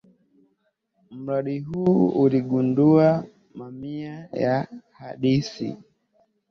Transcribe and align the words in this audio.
Mradi 1.11 1.59
huu 1.59 2.07
uligundua 2.07 3.25
mamia 3.55 4.27
ya 4.33 4.67
hadithi. 4.91 5.77